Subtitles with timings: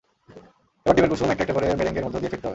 [0.85, 2.49] এবার ডিমের কুসুম একটা একটা করে মেরেঙ্গের মধ্যে দিয়ে ফেটতে হবে।